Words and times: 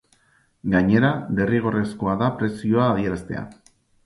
Gainera, 0.71 1.11
derrigorrezkoa 1.41 2.17
da 2.23 2.31
prezioa 2.41 2.89
adieraztea. 2.97 3.47